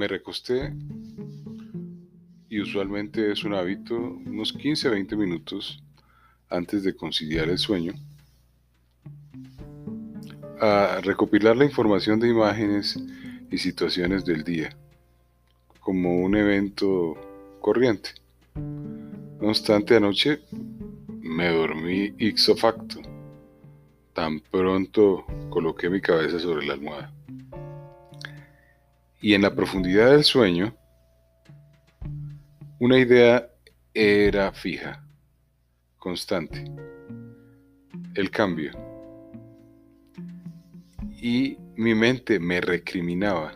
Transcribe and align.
me 0.00 0.08
recosté 0.08 0.72
y 2.48 2.58
usualmente 2.58 3.30
es 3.30 3.44
un 3.44 3.52
hábito 3.52 3.94
unos 3.94 4.56
15-20 4.56 5.14
minutos 5.14 5.82
antes 6.48 6.84
de 6.84 6.96
conciliar 6.96 7.50
el 7.50 7.58
sueño 7.58 7.92
a 10.58 11.00
recopilar 11.02 11.54
la 11.54 11.66
información 11.66 12.18
de 12.18 12.30
imágenes 12.30 12.98
y 13.50 13.58
situaciones 13.58 14.24
del 14.24 14.42
día 14.42 14.74
como 15.80 16.22
un 16.22 16.34
evento 16.34 17.18
corriente. 17.60 18.10
No 18.54 19.48
obstante, 19.48 19.96
anoche 19.96 20.40
me 21.20 21.48
dormí 21.50 22.14
ixo 22.18 22.56
facto. 22.56 23.02
Tan 24.14 24.40
pronto 24.40 25.26
coloqué 25.50 25.90
mi 25.90 26.00
cabeza 26.00 26.38
sobre 26.38 26.66
la 26.66 26.72
almohada. 26.72 27.19
Y 29.20 29.34
en 29.34 29.42
la 29.42 29.54
profundidad 29.54 30.12
del 30.12 30.24
sueño, 30.24 30.74
una 32.78 32.98
idea 32.98 33.50
era 33.92 34.50
fija, 34.52 35.04
constante, 35.98 36.64
el 38.14 38.30
cambio. 38.30 38.72
Y 41.20 41.58
mi 41.76 41.94
mente 41.94 42.40
me 42.40 42.62
recriminaba 42.62 43.52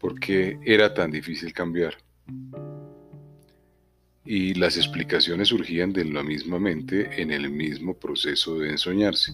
porque 0.00 0.58
era 0.64 0.92
tan 0.92 1.12
difícil 1.12 1.52
cambiar. 1.52 1.94
Y 4.24 4.54
las 4.54 4.76
explicaciones 4.76 5.48
surgían 5.48 5.92
de 5.92 6.04
la 6.04 6.24
misma 6.24 6.58
mente 6.58 7.22
en 7.22 7.30
el 7.30 7.50
mismo 7.50 7.94
proceso 7.94 8.58
de 8.58 8.70
ensoñarse. 8.70 9.32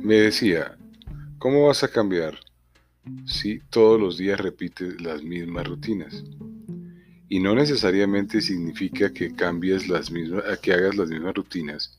Me 0.00 0.14
decía, 0.14 0.76
¿cómo 1.44 1.66
vas 1.66 1.84
a 1.84 1.88
cambiar 1.88 2.38
si 3.26 3.58
todos 3.68 4.00
los 4.00 4.16
días 4.16 4.40
repites 4.40 4.98
las 5.02 5.22
mismas 5.22 5.68
rutinas? 5.68 6.24
Y 7.28 7.38
no 7.38 7.54
necesariamente 7.54 8.40
significa 8.40 9.12
que 9.12 9.34
cambies 9.34 9.86
las 9.86 10.10
mismas, 10.10 10.42
que 10.60 10.72
hagas 10.72 10.94
las 10.94 11.10
mismas 11.10 11.34
rutinas, 11.34 11.98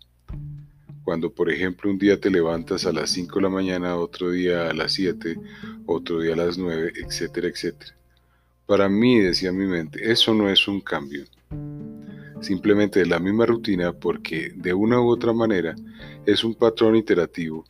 cuando, 1.03 1.31
por 1.31 1.51
ejemplo, 1.51 1.91
un 1.91 1.99
día 1.99 2.19
te 2.19 2.31
levantas 2.31 2.87
a 2.87 2.91
las 2.91 3.11
5 3.11 3.35
de 3.35 3.41
la 3.43 3.49
mañana, 3.49 3.97
otro 3.97 4.31
día 4.31 4.67
a 4.67 4.73
las 4.73 4.93
7, 4.93 5.37
otro 5.85 6.21
día 6.21 6.33
a 6.33 6.37
las 6.37 6.57
9, 6.57 6.93
etcétera, 7.05 7.47
etcétera. 7.47 7.95
Para 8.65 8.89
mí, 8.89 9.19
decía 9.19 9.51
mi 9.51 9.67
mente, 9.67 10.11
eso 10.11 10.33
no 10.33 10.49
es 10.49 10.67
un 10.67 10.81
cambio. 10.81 11.23
Simplemente 12.41 12.99
es 12.99 13.07
la 13.07 13.19
misma 13.19 13.45
rutina 13.45 13.93
porque 13.93 14.51
de 14.55 14.73
una 14.73 14.99
u 14.99 15.07
otra 15.07 15.33
manera 15.33 15.75
es 16.25 16.43
un 16.43 16.55
patrón 16.55 16.95
iterativo 16.95 17.63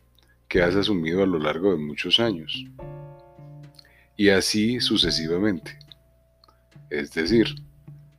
que 0.48 0.62
has 0.62 0.76
asumido 0.76 1.22
a 1.22 1.26
lo 1.26 1.38
largo 1.38 1.72
de 1.72 1.78
muchos 1.78 2.20
años. 2.20 2.64
Y 4.16 4.30
así 4.30 4.80
sucesivamente. 4.80 5.78
Es 6.90 7.12
decir, 7.12 7.54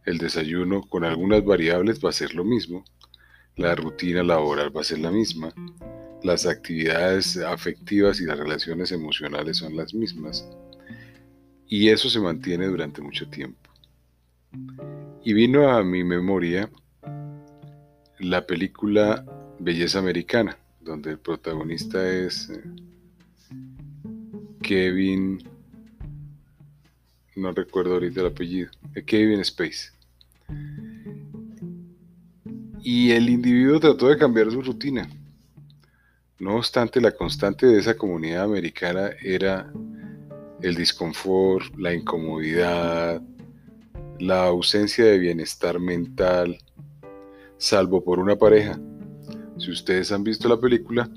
el 0.06 0.18
desayuno 0.18 0.82
con 0.82 1.04
algunas 1.04 1.44
variables 1.44 2.00
va 2.04 2.10
a 2.10 2.14
ser 2.14 2.34
lo 2.34 2.44
mismo, 2.44 2.86
la 3.56 3.74
rutina 3.76 4.24
laboral 4.24 4.76
va 4.76 4.82
a 4.82 4.86
ser 4.86 5.00
la 5.00 5.12
misma. 5.12 5.54
Las 6.24 6.46
actividades 6.46 7.38
afectivas 7.38 8.20
y 8.22 8.26
las 8.26 8.38
relaciones 8.38 8.92
emocionales 8.92 9.58
son 9.58 9.76
las 9.76 9.94
mismas. 9.94 10.48
Y 11.68 11.90
eso 11.90 12.10
se 12.10 12.20
mantiene 12.20 12.68
durante 12.68 13.02
mucho 13.02 13.28
tiempo. 13.30 13.70
Y 15.24 15.34
vino 15.34 15.70
a 15.70 15.84
mi 15.84 16.04
memoria 16.04 16.70
la 18.20 18.46
película 18.46 19.26
Belleza 19.60 20.00
Americana, 20.00 20.58
donde 20.88 21.12
el 21.12 21.20
protagonista 21.20 22.10
es 22.10 22.50
eh, 22.50 22.64
Kevin, 24.64 25.44
no 27.36 27.52
recuerdo 27.52 27.94
ahorita 27.94 28.22
el 28.22 28.28
apellido, 28.28 28.72
eh, 28.96 29.04
Kevin 29.04 29.42
Space 29.42 29.92
y 32.90 33.12
el 33.12 33.30
individuo 33.30 33.82
trató 33.82 34.08
de 34.08 34.18
cambiar 34.18 34.50
su 34.50 34.62
rutina. 34.62 35.10
No 36.40 36.56
obstante, 36.56 37.02
la 37.02 37.12
constante 37.12 37.66
de 37.66 37.80
esa 37.80 37.98
comunidad 37.98 38.46
americana 38.46 39.10
era 39.22 39.70
el 40.62 40.74
disconfort, 40.74 41.76
la 41.78 41.94
incomodidad, 41.94 43.22
la 44.20 44.46
ausencia 44.46 45.04
de 45.04 45.18
bienestar 45.18 45.82
mental, 45.82 46.60
salvo 47.58 48.02
por 48.06 48.20
una 48.20 48.38
pareja. 48.38 48.80
Si 49.58 49.72
ustedes 49.72 50.12
han 50.12 50.24
visto 50.24 50.48
la 50.48 50.60
película, 50.60 51.10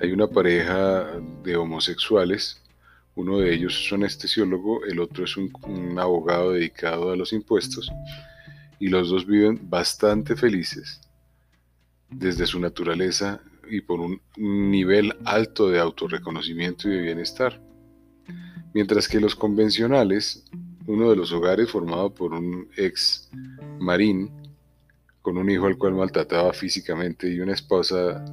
hay 0.00 0.12
una 0.12 0.26
pareja 0.26 1.06
de 1.42 1.56
homosexuales, 1.56 2.62
uno 3.14 3.38
de 3.38 3.54
ellos 3.54 3.78
es 3.78 3.92
un 3.92 4.02
anestesiólogo, 4.02 4.84
el 4.84 5.00
otro 5.00 5.24
es 5.24 5.36
un, 5.36 5.50
abogado 5.98 6.52
dedicado 6.52 7.10
a 7.10 7.16
los 7.16 7.32
impuestos, 7.32 7.90
y 8.78 8.88
los 8.88 9.10
dos 9.10 9.26
viven 9.26 9.60
bastante 9.68 10.36
felices 10.36 11.00
desde 12.10 12.46
su 12.46 12.58
naturaleza 12.60 13.40
y 13.70 13.80
por 13.80 14.00
un 14.00 14.20
nivel 14.36 15.14
alto 15.24 15.68
de 15.68 15.78
autorreconocimiento 15.78 16.88
y 16.88 16.92
de 16.92 17.02
bienestar. 17.02 17.60
Mientras 18.72 19.08
que 19.08 19.20
los 19.20 19.34
convencionales, 19.34 20.44
uno 20.86 21.10
de 21.10 21.16
los 21.16 21.32
hogares 21.32 21.70
formado 21.70 22.12
por 22.14 22.32
un 22.32 22.68
ex 22.76 23.28
marín, 23.78 24.39
con 25.30 25.38
un 25.38 25.48
hijo 25.48 25.66
al 25.66 25.78
cual 25.78 25.94
maltrataba 25.94 26.52
físicamente 26.52 27.28
y 27.28 27.38
una 27.38 27.52
esposa 27.52 28.24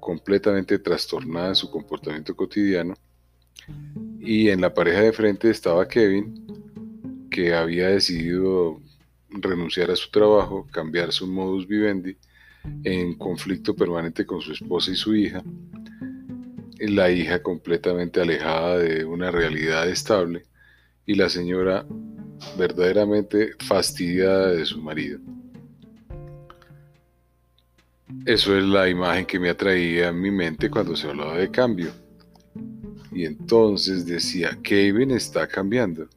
completamente 0.00 0.76
trastornada 0.80 1.50
en 1.50 1.54
su 1.54 1.70
comportamiento 1.70 2.34
cotidiano, 2.34 2.94
y 4.18 4.48
en 4.48 4.60
la 4.60 4.74
pareja 4.74 5.02
de 5.02 5.12
frente 5.12 5.50
estaba 5.50 5.86
Kevin, 5.86 6.34
que 7.30 7.54
había 7.54 7.90
decidido 7.90 8.80
renunciar 9.30 9.92
a 9.92 9.96
su 9.96 10.10
trabajo, 10.10 10.66
cambiar 10.72 11.12
su 11.12 11.28
modus 11.28 11.68
vivendi, 11.68 12.16
en 12.82 13.14
conflicto 13.14 13.76
permanente 13.76 14.26
con 14.26 14.40
su 14.40 14.50
esposa 14.50 14.90
y 14.90 14.96
su 14.96 15.14
hija, 15.14 15.44
la 16.80 17.08
hija 17.12 17.40
completamente 17.40 18.20
alejada 18.20 18.78
de 18.78 19.04
una 19.04 19.30
realidad 19.30 19.88
estable 19.88 20.42
y 21.06 21.14
la 21.14 21.28
señora 21.28 21.86
verdaderamente 22.58 23.52
fastidiada 23.60 24.50
de 24.50 24.66
su 24.66 24.82
marido. 24.82 25.20
Eso 28.24 28.56
es 28.56 28.62
la 28.62 28.88
imagen 28.88 29.26
que 29.26 29.40
me 29.40 29.50
atraía 29.50 30.10
a 30.10 30.12
mi 30.12 30.30
mente 30.30 30.70
cuando 30.70 30.94
se 30.94 31.08
hablaba 31.08 31.36
de 31.36 31.50
cambio. 31.50 31.92
Y 33.10 33.24
entonces 33.24 34.06
decía, 34.06 34.56
Kevin 34.62 35.10
está 35.10 35.48
cambiando, 35.48 36.08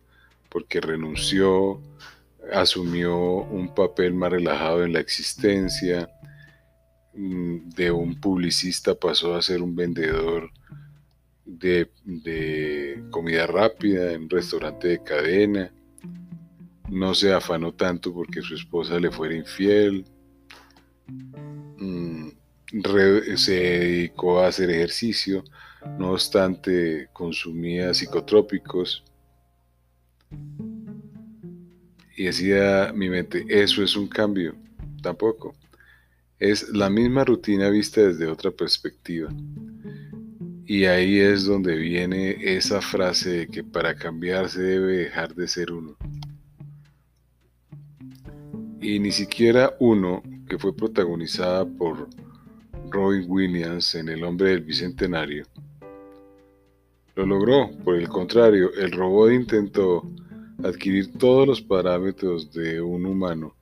porque 0.50 0.80
renunció, 0.80 1.82
asumió 2.54 3.18
un 3.18 3.74
papel 3.74 4.14
más 4.14 4.32
relajado 4.32 4.84
en 4.84 4.94
la 4.94 5.00
existencia, 5.00 6.08
mm, 7.16 7.70
de 7.70 7.92
un 7.92 8.20
publicista 8.22 8.94
pasó 8.94 9.36
a 9.36 9.42
ser 9.42 9.64
un 9.64 9.76
vendedor 9.76 10.52
de, 11.44 11.90
comida 13.10 13.48
rápida 13.48 14.14
en 14.14 14.24
un 14.24 14.30
restaurante 14.30 14.90
de 14.90 15.04
cadena, 15.04 15.72
no 16.90 17.16
se 17.16 17.34
afanó 17.34 17.74
tanto 17.74 18.14
porque 18.14 18.42
su 18.42 18.54
esposa 18.54 19.00
le 19.00 19.10
fuera 19.12 19.36
infiel, 19.36 20.06
se 23.36 23.52
dedicó 23.52 24.40
a 24.40 24.48
hacer 24.48 24.70
ejercicio, 24.70 25.44
no 25.98 26.12
obstante 26.12 27.10
consumía 27.14 27.94
psicotrópicos, 27.94 29.04
y 32.18 32.26
decía 32.26 32.94
mi 32.96 33.10
mente, 33.10 33.46
eso 33.50 33.84
es 33.84 33.96
un 33.96 34.08
cambio. 34.08 34.56
Tampoco. 35.02 35.54
Es 36.40 36.70
la 36.70 36.90
misma 36.90 37.26
rutina 37.26 37.70
vista 37.70 38.02
desde 38.02 38.28
otra 38.28 38.52
perspectiva. 38.52 39.30
Y 40.66 40.86
ahí 40.86 41.20
es 41.20 41.46
donde 41.46 41.76
viene 41.76 42.38
esa 42.40 42.82
frase 42.82 43.30
de 43.30 43.48
que 43.48 43.64
para 43.64 43.96
cambiar 43.96 44.50
se 44.50 44.62
debe 44.62 44.98
dejar 44.98 45.36
de 45.36 45.48
ser 45.48 45.72
uno. 45.72 45.96
Y 48.82 49.00
ni 49.00 49.12
siquiera 49.12 49.76
uno, 49.80 50.24
que 50.48 50.58
fue 50.58 50.76
protagonizada 50.76 51.66
por 51.66 52.10
Robin 52.90 53.26
Williams 53.28 53.96
en 53.96 54.10
El 54.10 54.24
hombre 54.24 54.50
del 54.52 54.62
Bicentenario, 54.62 55.46
lo 57.16 57.26
logró. 57.26 57.72
Por 57.84 57.96
el 57.96 58.08
contrario, 58.08 58.74
el 58.74 58.92
robot 58.92 59.32
intentó 59.32 60.10
adquirir 60.64 61.18
todos 61.18 61.48
los 61.48 61.62
parámetros 61.62 62.52
de 62.52 62.82
un 62.82 63.06
humano, 63.06 63.56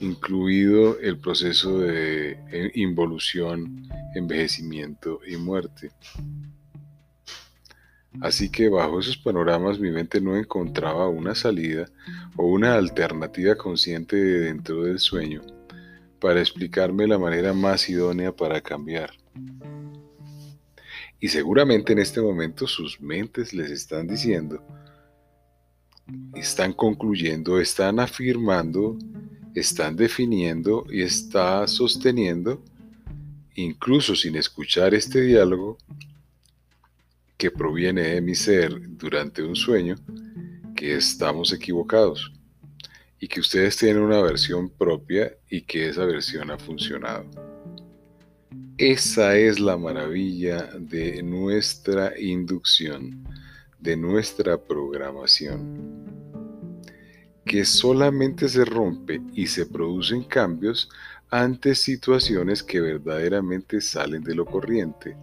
incluido 0.00 0.98
el 1.00 1.18
proceso 1.18 1.80
de 1.80 2.32
eh, 2.50 2.70
involución, 2.74 3.88
envejecimiento 4.14 5.20
y 5.26 5.36
muerte. 5.36 5.90
Así 8.20 8.50
que 8.50 8.68
bajo 8.68 9.00
esos 9.00 9.16
panoramas 9.16 9.78
mi 9.78 9.90
mente 9.90 10.20
no 10.20 10.36
encontraba 10.36 11.08
una 11.08 11.34
salida 11.34 11.86
o 12.36 12.46
una 12.46 12.74
alternativa 12.74 13.54
consciente 13.54 14.16
dentro 14.16 14.82
del 14.82 14.98
sueño 14.98 15.40
para 16.22 16.40
explicarme 16.40 17.08
la 17.08 17.18
manera 17.18 17.52
más 17.52 17.88
idónea 17.88 18.30
para 18.30 18.60
cambiar. 18.60 19.10
Y 21.18 21.26
seguramente 21.26 21.92
en 21.92 21.98
este 21.98 22.20
momento 22.20 22.68
sus 22.68 23.00
mentes 23.00 23.52
les 23.52 23.72
están 23.72 24.06
diciendo, 24.06 24.64
están 26.36 26.74
concluyendo, 26.74 27.58
están 27.58 27.98
afirmando, 27.98 28.96
están 29.56 29.96
definiendo 29.96 30.86
y 30.88 31.02
está 31.02 31.66
sosteniendo, 31.66 32.62
incluso 33.56 34.14
sin 34.14 34.36
escuchar 34.36 34.94
este 34.94 35.22
diálogo 35.22 35.76
que 37.36 37.50
proviene 37.50 38.02
de 38.02 38.20
mi 38.20 38.36
ser 38.36 38.80
durante 38.96 39.42
un 39.42 39.56
sueño, 39.56 39.96
que 40.76 40.94
estamos 40.94 41.52
equivocados 41.52 42.32
y 43.22 43.28
que 43.28 43.38
ustedes 43.38 43.76
tienen 43.76 44.02
una 44.02 44.20
versión 44.20 44.68
propia 44.68 45.32
y 45.48 45.60
que 45.60 45.88
esa 45.88 46.04
versión 46.04 46.50
ha 46.50 46.58
funcionado. 46.58 47.24
Esa 48.76 49.36
es 49.36 49.60
la 49.60 49.76
maravilla 49.76 50.68
de 50.76 51.22
nuestra 51.22 52.18
inducción, 52.18 53.22
de 53.78 53.96
nuestra 53.96 54.60
programación, 54.60 56.04
que 57.44 57.64
solamente 57.64 58.48
se 58.48 58.64
rompe 58.64 59.22
y 59.32 59.46
se 59.46 59.66
producen 59.66 60.24
cambios 60.24 60.88
ante 61.30 61.76
situaciones 61.76 62.60
que 62.60 62.80
verdaderamente 62.80 63.80
salen 63.80 64.24
de 64.24 64.34
lo 64.34 64.46
corriente 64.46 65.16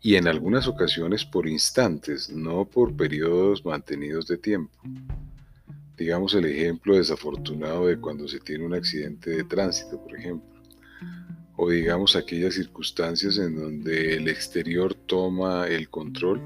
y 0.00 0.14
en 0.14 0.28
algunas 0.28 0.66
ocasiones 0.66 1.26
por 1.26 1.46
instantes, 1.46 2.30
no 2.30 2.64
por 2.64 2.96
periodos 2.96 3.66
mantenidos 3.66 4.26
de 4.28 4.38
tiempo. 4.38 4.78
Digamos 5.96 6.34
el 6.34 6.46
ejemplo 6.46 6.96
desafortunado 6.96 7.86
de 7.86 7.98
cuando 7.98 8.26
se 8.26 8.40
tiene 8.40 8.64
un 8.64 8.74
accidente 8.74 9.30
de 9.30 9.44
tránsito, 9.44 10.02
por 10.02 10.16
ejemplo 10.16 10.52
o 11.56 11.70
digamos 11.70 12.16
aquellas 12.16 12.54
circunstancias 12.54 13.38
en 13.38 13.56
donde 13.56 14.16
el 14.16 14.28
exterior 14.28 14.94
toma 14.94 15.68
el 15.68 15.88
control 15.88 16.42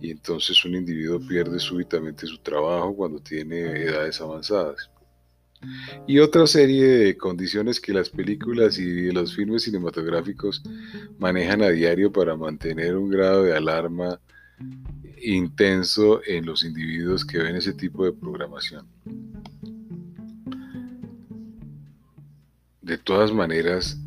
y 0.00 0.10
entonces 0.10 0.64
un 0.64 0.74
individuo 0.74 1.18
pierde 1.26 1.58
súbitamente 1.58 2.26
su 2.26 2.38
trabajo 2.38 2.94
cuando 2.94 3.18
tiene 3.18 3.82
edades 3.82 4.20
avanzadas. 4.20 4.90
Y 6.06 6.18
otra 6.18 6.46
serie 6.46 6.86
de 6.86 7.16
condiciones 7.16 7.80
que 7.80 7.94
las 7.94 8.10
películas 8.10 8.78
y 8.78 9.10
los 9.10 9.34
filmes 9.34 9.62
cinematográficos 9.62 10.62
manejan 11.18 11.62
a 11.62 11.70
diario 11.70 12.12
para 12.12 12.36
mantener 12.36 12.94
un 12.96 13.08
grado 13.08 13.42
de 13.42 13.56
alarma 13.56 14.20
intenso 15.22 16.20
en 16.26 16.46
los 16.46 16.64
individuos 16.64 17.24
que 17.24 17.38
ven 17.38 17.56
ese 17.56 17.72
tipo 17.72 18.04
de 18.04 18.12
programación. 18.12 18.86
De 22.80 22.98
todas 22.98 23.32
maneras, 23.32 23.98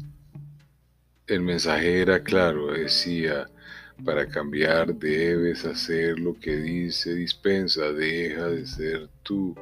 el 1.27 1.41
mensaje 1.41 2.01
era 2.01 2.23
claro, 2.23 2.71
decía, 2.71 3.47
para 4.05 4.27
cambiar 4.27 4.95
debes 4.95 5.65
hacer 5.65 6.17
lo 6.19 6.33
que 6.39 6.55
dice 6.55 7.13
dispensa, 7.13 7.91
deja 7.91 8.47
de 8.47 8.65
ser 8.65 9.09
tú. 9.23 9.55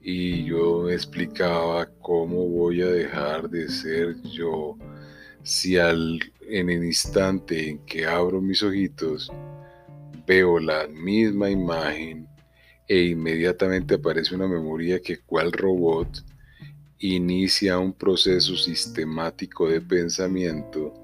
Y 0.00 0.44
yo 0.44 0.82
me 0.84 0.94
explicaba 0.94 1.86
cómo 2.00 2.48
voy 2.48 2.82
a 2.82 2.86
dejar 2.86 3.48
de 3.50 3.68
ser 3.68 4.20
yo 4.22 4.76
si 5.42 5.76
al, 5.76 6.20
en 6.48 6.70
el 6.70 6.84
instante 6.84 7.68
en 7.68 7.78
que 7.80 8.06
abro 8.06 8.40
mis 8.40 8.62
ojitos 8.62 9.32
veo 10.26 10.58
la 10.58 10.86
misma 10.88 11.50
imagen 11.50 12.28
e 12.88 13.04
inmediatamente 13.04 13.94
aparece 13.94 14.34
una 14.34 14.46
memoria 14.46 15.00
que 15.00 15.18
cual 15.18 15.52
robot 15.52 16.24
inicia 16.98 17.78
un 17.78 17.92
proceso 17.92 18.56
sistemático 18.56 19.68
de 19.68 19.80
pensamiento 19.80 20.94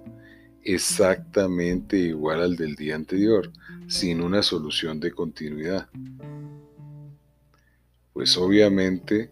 exactamente 0.63 1.97
igual 1.97 2.43
al 2.43 2.57
del 2.57 2.75
día 2.75 2.95
anterior, 2.95 3.51
sin 3.87 4.23
una 4.23 4.43
solución 4.43 5.01
de 5.01 5.11
continuidad. 5.11 5.89
Pues 8.13 8.37
obviamente, 8.37 9.31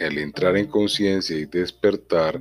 al 0.00 0.18
entrar 0.18 0.56
en 0.56 0.66
conciencia 0.66 1.36
y 1.36 1.46
despertar, 1.46 2.40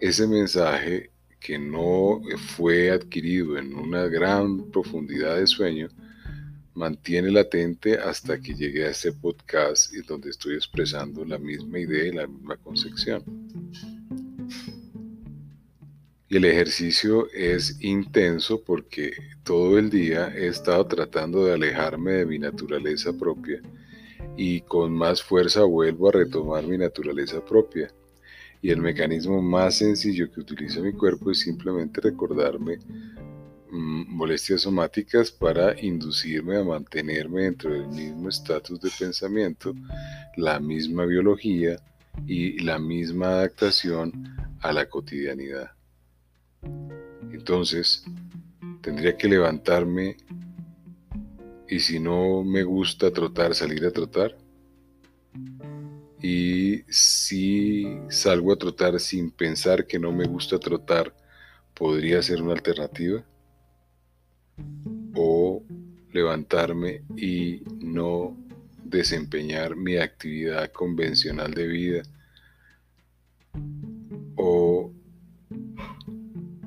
ese 0.00 0.26
mensaje 0.26 1.10
que 1.40 1.58
no 1.58 2.20
fue 2.56 2.90
adquirido 2.90 3.56
en 3.56 3.74
una 3.74 4.06
gran 4.06 4.70
profundidad 4.70 5.36
de 5.36 5.46
sueño, 5.46 5.88
mantiene 6.74 7.30
latente 7.30 7.98
hasta 7.98 8.40
que 8.40 8.54
llegue 8.54 8.84
a 8.84 8.90
este 8.90 9.12
podcast 9.12 9.92
y 9.92 10.02
donde 10.02 10.30
estoy 10.30 10.54
expresando 10.54 11.24
la 11.24 11.38
misma 11.38 11.78
idea 11.78 12.04
y 12.04 12.12
la 12.12 12.26
misma 12.26 12.56
concepción. 12.56 13.24
Y 16.28 16.36
el 16.36 16.44
ejercicio 16.44 17.28
es 17.32 17.76
intenso 17.80 18.62
porque 18.62 19.12
todo 19.42 19.78
el 19.78 19.90
día 19.90 20.32
he 20.36 20.46
estado 20.46 20.86
tratando 20.86 21.44
de 21.44 21.54
alejarme 21.54 22.12
de 22.12 22.26
mi 22.26 22.38
naturaleza 22.38 23.12
propia 23.12 23.60
y 24.36 24.60
con 24.60 24.92
más 24.92 25.22
fuerza 25.22 25.64
vuelvo 25.64 26.08
a 26.08 26.12
retomar 26.12 26.64
mi 26.64 26.78
naturaleza 26.78 27.44
propia. 27.44 27.92
Y 28.62 28.70
el 28.70 28.80
mecanismo 28.80 29.40
más 29.40 29.76
sencillo 29.76 30.30
que 30.30 30.40
utiliza 30.40 30.80
mi 30.80 30.92
cuerpo 30.92 31.30
es 31.30 31.40
simplemente 31.40 32.00
recordarme 32.00 32.78
Mm, 33.72 34.06
molestias 34.08 34.62
somáticas 34.62 35.30
para 35.30 35.80
inducirme 35.80 36.56
a 36.56 36.64
mantenerme 36.64 37.42
dentro 37.42 37.72
del 37.72 37.86
mismo 37.86 38.28
estatus 38.28 38.80
de 38.80 38.90
pensamiento, 38.98 39.72
la 40.36 40.58
misma 40.58 41.04
biología 41.04 41.76
y 42.26 42.58
la 42.64 42.80
misma 42.80 43.28
adaptación 43.28 44.36
a 44.60 44.72
la 44.72 44.88
cotidianidad. 44.88 45.70
Entonces, 47.32 48.04
tendría 48.80 49.16
que 49.16 49.28
levantarme 49.28 50.16
y 51.68 51.78
si 51.78 52.00
no 52.00 52.42
me 52.42 52.64
gusta 52.64 53.12
trotar, 53.12 53.54
salir 53.54 53.86
a 53.86 53.92
trotar. 53.92 54.36
Y 56.22 56.82
si 56.88 57.98
salgo 58.08 58.52
a 58.52 58.56
trotar 58.56 59.00
sin 59.00 59.30
pensar 59.30 59.86
que 59.86 59.98
no 59.98 60.12
me 60.12 60.26
gusta 60.26 60.58
trotar, 60.58 61.14
podría 61.74 62.22
ser 62.22 62.42
una 62.42 62.52
alternativa 62.52 63.24
o 65.14 65.62
levantarme 66.12 67.02
y 67.16 67.62
no 67.80 68.36
desempeñar 68.84 69.76
mi 69.76 69.96
actividad 69.96 70.70
convencional 70.72 71.54
de 71.54 71.66
vida 71.66 72.02
o 74.36 74.92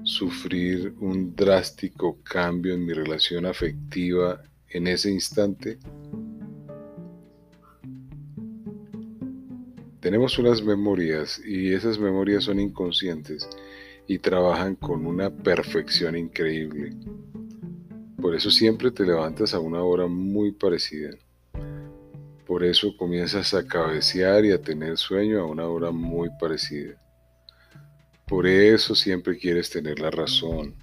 sufrir 0.03 0.93
un 1.00 1.36
drástico 1.36 2.19
cambio 2.24 2.74
en 2.74 2.86
mi 2.86 2.93
relación 2.93 3.45
afectiva 3.45 4.41
en 4.69 4.88
ese 4.88 5.12
instante. 5.12 5.77
Tenemos 10.03 10.38
unas 10.38 10.62
memorias 10.62 11.39
y 11.45 11.72
esas 11.72 11.98
memorias 11.98 12.43
son 12.43 12.60
inconscientes 12.60 13.48
y 14.05 14.19
trabajan 14.19 14.75
con 14.75 15.05
una 15.05 15.29
perfección 15.29 16.17
increíble. 16.17 16.93
Por 18.22 18.36
eso 18.36 18.51
siempre 18.51 18.91
te 18.91 19.05
levantas 19.05 19.53
a 19.53 19.60
una 19.60 19.81
hora 19.81 20.05
muy 20.07 20.51
parecida. 20.51 21.12
Por 22.45 22.65
eso 22.65 22.98
comienzas 22.98 23.53
a 23.53 23.65
cabecear 23.65 24.43
y 24.43 24.51
a 24.51 24.62
tener 24.62 24.98
sueño 24.98 25.39
a 25.39 25.45
una 25.45 25.69
hora 25.69 25.89
muy 25.91 26.29
parecida. 26.38 27.01
Por 28.27 28.45
eso 28.45 28.95
siempre 28.95 29.38
quieres 29.38 29.69
tener 29.69 30.01
la 30.01 30.12
razón. 30.12 30.75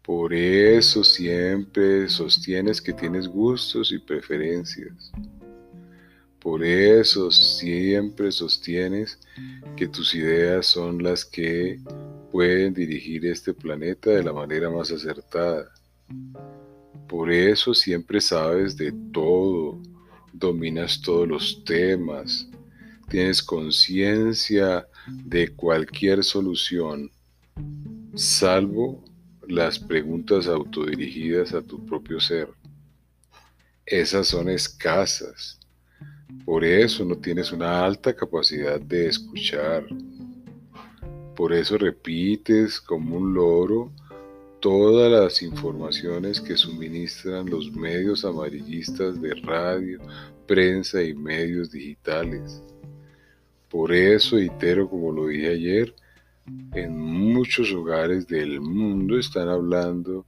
Por 0.00 0.32
eso 0.32 1.04
siempre 1.04 2.08
sostienes 2.08 2.80
que 2.80 2.94
tienes 2.94 3.28
gustos 3.28 3.92
y 3.92 3.98
preferencias. 3.98 5.12
Por 6.42 6.64
eso 6.64 7.30
siempre 7.30 8.32
sostienes 8.32 9.16
que 9.76 9.86
tus 9.86 10.12
ideas 10.12 10.66
son 10.66 11.00
las 11.00 11.24
que 11.24 11.78
pueden 12.32 12.74
dirigir 12.74 13.24
este 13.26 13.54
planeta 13.54 14.10
de 14.10 14.24
la 14.24 14.32
manera 14.32 14.68
más 14.68 14.90
acertada. 14.90 15.70
Por 17.08 17.30
eso 17.30 17.72
siempre 17.74 18.20
sabes 18.20 18.76
de 18.76 18.92
todo, 19.12 19.80
dominas 20.32 21.00
todos 21.00 21.28
los 21.28 21.62
temas, 21.64 22.48
tienes 23.08 23.40
conciencia 23.40 24.88
de 25.06 25.48
cualquier 25.54 26.24
solución, 26.24 27.08
salvo 28.16 29.04
las 29.46 29.78
preguntas 29.78 30.48
autodirigidas 30.48 31.54
a 31.54 31.62
tu 31.62 31.86
propio 31.86 32.18
ser. 32.18 32.48
Esas 33.86 34.26
son 34.26 34.48
escasas. 34.48 35.61
Por 36.44 36.64
eso 36.64 37.04
no 37.04 37.16
tienes 37.16 37.52
una 37.52 37.84
alta 37.84 38.14
capacidad 38.14 38.80
de 38.80 39.08
escuchar. 39.08 39.86
Por 41.36 41.52
eso 41.52 41.78
repites 41.78 42.80
como 42.80 43.16
un 43.16 43.34
loro 43.34 43.92
todas 44.60 45.10
las 45.10 45.42
informaciones 45.42 46.40
que 46.40 46.56
suministran 46.56 47.50
los 47.50 47.72
medios 47.72 48.24
amarillistas 48.24 49.20
de 49.20 49.34
radio, 49.34 49.98
prensa 50.46 51.02
y 51.02 51.14
medios 51.14 51.70
digitales. 51.70 52.62
Por 53.68 53.92
eso, 53.92 54.38
itero 54.38 54.88
como 54.88 55.10
lo 55.10 55.28
dije 55.28 55.48
ayer, 55.48 55.94
en 56.74 56.98
muchos 56.98 57.72
hogares 57.72 58.26
del 58.26 58.60
mundo 58.60 59.18
están 59.18 59.48
hablando 59.48 60.26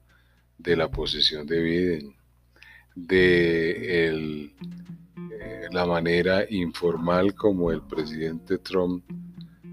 de 0.58 0.76
la 0.76 0.90
posesión 0.90 1.46
de 1.46 1.60
Biden, 1.60 2.16
de 2.94 4.06
el, 4.08 4.52
eh, 5.44 5.68
la 5.70 5.84
manera 5.86 6.44
informal 6.48 7.34
como 7.34 7.70
el 7.70 7.82
presidente 7.82 8.58
Trump 8.58 9.04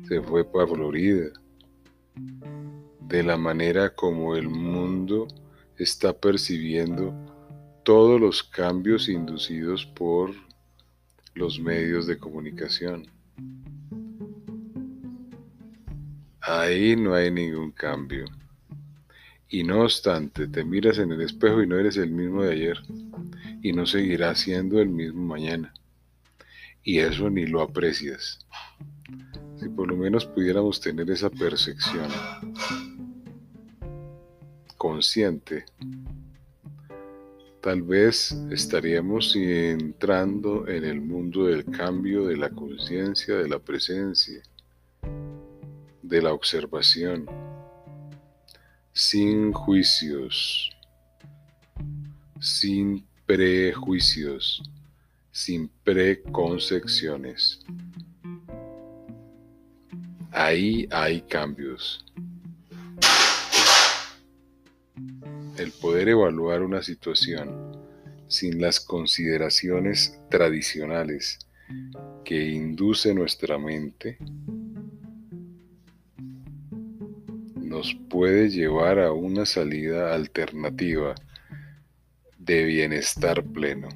se 0.07 0.21
fue 0.21 0.43
para 0.43 0.67
Florida, 0.67 1.29
de 3.07 3.23
la 3.23 3.37
manera 3.37 3.95
como 3.95 4.35
el 4.35 4.49
mundo 4.49 5.27
está 5.77 6.11
percibiendo 6.13 7.13
todos 7.83 8.19
los 8.19 8.43
cambios 8.43 9.09
inducidos 9.09 9.85
por 9.85 10.31
los 11.33 11.59
medios 11.59 12.07
de 12.07 12.17
comunicación. 12.17 13.07
Ahí 16.41 16.95
no 16.95 17.13
hay 17.13 17.31
ningún 17.31 17.71
cambio. 17.71 18.25
Y 19.47 19.63
no 19.63 19.81
obstante, 19.81 20.47
te 20.47 20.63
miras 20.63 20.97
en 20.97 21.11
el 21.11 21.21
espejo 21.21 21.61
y 21.61 21.67
no 21.67 21.77
eres 21.77 21.97
el 21.97 22.11
mismo 22.11 22.43
de 22.43 22.53
ayer. 22.53 22.77
Y 23.61 23.73
no 23.73 23.85
seguirás 23.85 24.39
siendo 24.39 24.79
el 24.79 24.89
mismo 24.89 25.21
mañana. 25.21 25.73
Y 26.83 26.99
eso 26.99 27.29
ni 27.29 27.45
lo 27.45 27.61
aprecias. 27.61 28.39
Si 29.59 29.69
por 29.69 29.87
lo 29.87 29.95
menos 29.95 30.25
pudiéramos 30.25 30.81
tener 30.81 31.09
esa 31.11 31.29
percepción 31.29 32.09
consciente 34.77 35.65
Tal 37.61 37.83
vez 37.83 38.31
estaríamos 38.49 39.35
entrando 39.35 40.67
en 40.67 40.83
el 40.83 40.99
mundo 40.99 41.45
del 41.45 41.63
cambio, 41.65 42.25
de 42.25 42.35
la 42.35 42.49
conciencia, 42.49 43.35
de 43.35 43.47
la 43.47 43.59
presencia, 43.59 44.41
de 46.01 46.21
la 46.23 46.33
observación, 46.33 47.27
sin 48.93 49.53
juicios, 49.53 50.71
sin 52.39 53.05
prejuicios, 53.33 54.61
sin 55.31 55.69
preconcepciones. 55.85 57.61
Ahí 60.31 60.85
hay 60.91 61.21
cambios. 61.21 62.03
el 65.57 65.71
poder 65.71 66.09
evaluar 66.09 66.61
una 66.61 66.81
situación 66.81 67.77
sin 68.27 68.59
las 68.59 68.79
consideraciones 68.81 70.19
tradicionales 70.29 71.39
que 72.25 72.49
induce 72.49 73.13
nuestra 73.13 73.57
mente 73.57 74.17
nos 77.55 77.93
puede 78.09 78.49
llevar 78.49 78.99
a 78.99 79.13
una 79.13 79.45
salida 79.45 80.13
alternativa 80.15 81.15
de 82.45 82.63
bienestar 82.63 83.43
pleno. 83.43 83.87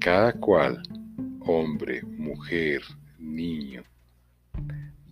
Cada 0.00 0.32
cual, 0.32 0.82
hombre, 1.40 2.02
mujer, 2.02 2.82
niño, 3.18 3.82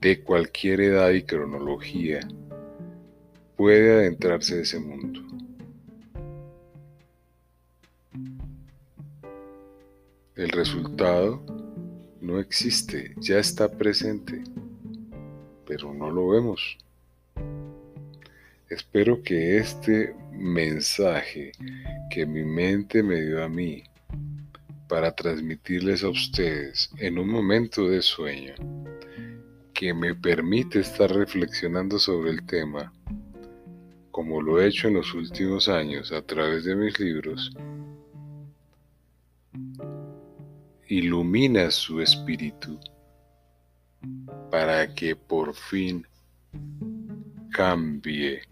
de 0.00 0.20
cualquier 0.22 0.80
edad 0.80 1.10
y 1.10 1.22
cronología, 1.22 2.20
puede 3.56 3.92
adentrarse 3.92 4.54
en 4.54 4.60
ese 4.62 4.80
mundo. 4.80 5.20
El 10.34 10.48
resultado 10.48 11.44
no 12.20 12.40
existe, 12.40 13.14
ya 13.18 13.38
está 13.38 13.70
presente, 13.70 14.42
pero 15.64 15.94
no 15.94 16.10
lo 16.10 16.28
vemos. 16.28 16.76
Espero 18.68 19.22
que 19.22 19.58
este 19.58 20.16
mensaje 20.38 21.52
que 22.10 22.26
mi 22.26 22.44
mente 22.44 23.02
me 23.02 23.20
dio 23.20 23.42
a 23.42 23.48
mí 23.48 23.84
para 24.88 25.14
transmitirles 25.14 26.04
a 26.04 26.08
ustedes 26.08 26.90
en 26.98 27.18
un 27.18 27.28
momento 27.28 27.88
de 27.88 28.02
sueño 28.02 28.54
que 29.72 29.92
me 29.92 30.14
permite 30.14 30.80
estar 30.80 31.10
reflexionando 31.10 31.98
sobre 31.98 32.30
el 32.30 32.46
tema, 32.46 32.92
como 34.10 34.40
lo 34.40 34.60
he 34.60 34.68
hecho 34.68 34.88
en 34.88 34.94
los 34.94 35.12
últimos 35.14 35.68
años 35.68 36.12
a 36.12 36.22
través 36.22 36.64
de 36.64 36.76
mis 36.76 36.98
libros, 37.00 37.52
ilumina 40.86 41.70
su 41.70 42.00
espíritu 42.00 42.78
para 44.50 44.94
que 44.94 45.16
por 45.16 45.54
fin 45.54 46.06
cambie 47.50 48.42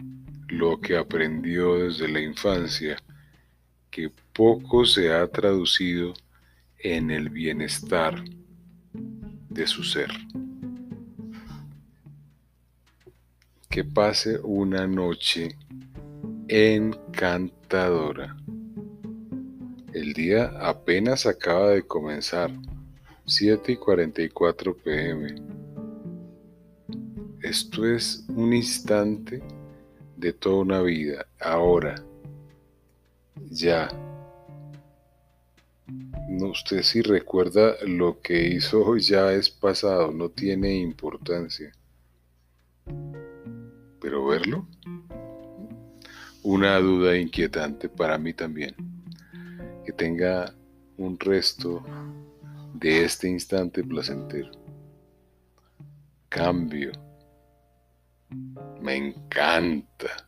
lo 0.53 0.81
que 0.81 0.97
aprendió 0.97 1.77
desde 1.77 2.09
la 2.09 2.21
infancia, 2.21 2.97
que 3.91 4.11
poco 4.33 4.85
se 4.85 5.13
ha 5.13 5.27
traducido 5.27 6.15
en 6.79 7.11
el 7.11 7.29
bienestar 7.29 8.23
de 9.49 9.67
su 9.67 9.83
ser. 9.83 10.11
que 13.73 13.85
pase 13.85 14.39
una 14.45 14.87
noche 14.87 15.57
encantadora. 16.47 18.37
El 19.95 20.13
día 20.13 20.53
apenas 20.61 21.25
acaba 21.25 21.71
de 21.71 21.83
comenzar, 21.83 22.51
7 23.25 23.73
y 23.73 23.77
44 23.77 24.77
pm. 24.77 25.37
Esto 27.41 27.87
es 27.87 28.27
un 28.29 28.53
instante 28.53 29.43
de 30.23 30.33
toda 30.33 30.62
una 30.62 30.81
vida, 30.81 31.26
ahora, 31.38 32.02
ya. 33.50 33.88
No, 36.29 36.47
usted 36.47 36.83
si 36.83 37.02
recuerda 37.02 37.75
lo 37.87 38.23
que 38.23 38.49
hizo 38.49 38.97
ya 38.97 39.33
es 39.33 39.50
pasado, 39.50 40.11
no 40.11 40.31
tiene 40.31 40.75
importancia 40.76 41.73
pero 44.02 44.26
verlo, 44.26 44.67
una 46.43 46.76
duda 46.79 47.17
inquietante 47.17 47.88
para 47.88 48.19
mí 48.19 48.35
también, 48.35 48.75
que 49.87 49.93
tenga 49.93 50.52
un 50.97 51.19
resto 51.21 51.85
de 52.75 53.05
este 53.05 53.29
instante 53.29 53.85
placentero. 53.85 54.50
Cambio. 56.29 56.91
Me 58.83 58.97
encanta. 58.97 60.27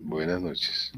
Buenas 0.00 0.40
noches. 0.40 0.92